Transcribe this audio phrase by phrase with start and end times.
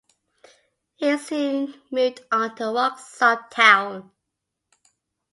[0.95, 4.09] He soon moved on to Worksop Town.